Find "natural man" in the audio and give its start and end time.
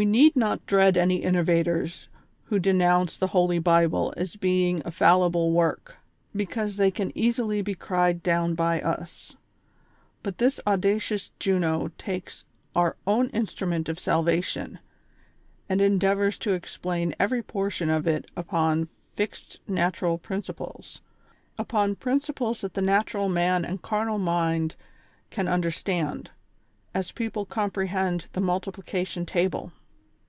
22.82-23.64